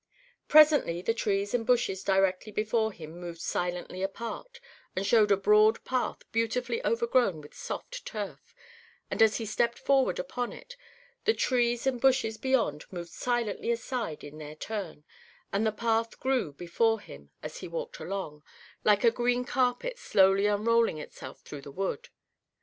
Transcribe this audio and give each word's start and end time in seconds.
Presently 0.47 1.03
the 1.03 1.13
trees 1.13 1.53
and 1.53 1.63
bushes 1.63 2.03
directly 2.03 2.51
before 2.51 2.91
him 2.91 3.19
moved 3.19 3.39
silently 3.39 4.01
apart 4.01 4.59
and 4.95 5.05
showed 5.05 5.31
a 5.31 5.37
broad 5.37 5.83
path 5.85 6.23
beautifully 6.31 6.83
overgrown 6.83 7.39
with 7.39 7.53
soft 7.53 8.03
turf; 8.03 8.55
and 9.11 9.21
as 9.21 9.37
he 9.37 9.45
stepped 9.45 9.77
forward 9.77 10.17
upon 10.17 10.53
it 10.53 10.75
the 11.25 11.35
trees 11.35 11.85
and 11.85 12.01
bushes 12.01 12.39
beyond 12.39 12.87
moved 12.91 13.11
silently 13.11 13.69
aside 13.69 14.23
in 14.23 14.39
their 14.39 14.55
turn, 14.55 15.03
and 15.53 15.67
the 15.67 15.71
path 15.71 16.19
grew 16.19 16.51
before 16.51 16.99
him, 16.99 17.29
as 17.43 17.57
he 17.57 17.67
walked 17.67 17.99
along, 17.99 18.41
like 18.83 19.03
a 19.03 19.11
green 19.11 19.45
carpet 19.45 19.99
slowly 19.99 20.47
unrolling 20.47 20.97
itself 20.97 21.41
through 21.41 21.61
the 21.61 21.69
wood. 21.71 22.09